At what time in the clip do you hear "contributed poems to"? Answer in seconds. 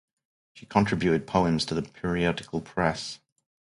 0.65-1.75